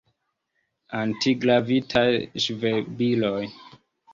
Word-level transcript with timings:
Antigravitaj 0.99 2.09
ŝvebiloj. 2.47 3.39